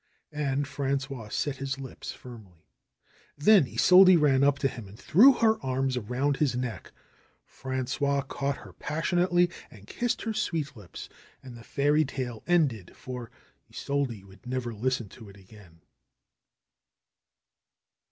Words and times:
And 0.33 0.65
Frangois 0.67 1.29
set 1.29 1.57
his 1.57 1.77
lips 1.77 2.11
firmly. 2.11 2.65
Then 3.37 3.67
Isolde 3.67 4.15
ran 4.19 4.43
up 4.43 4.57
to 4.57 4.67
him 4.67 4.87
and 4.87 4.97
threw 4.97 5.31
her 5.33 5.63
arms 5.63 5.95
around 5.95 6.37
his 6.37 6.55
neck. 6.55 6.91
Frangois 7.45 8.21
caught 8.23 8.57
her 8.57 8.73
passionately 8.73 9.47
and 9.69 9.85
kissed 9.85 10.23
her 10.23 10.33
sweet 10.33 10.75
lips. 10.75 11.07
And 11.43 11.55
the 11.55 11.63
fairy 11.63 12.03
tale 12.03 12.41
ended, 12.47 12.95
for 12.95 13.29
Isolde 13.69 14.23
would 14.25 14.47
never 14.47 14.73
listen 14.73 15.07
to 15.09 15.29
it 15.29 15.37
again. 15.37 15.81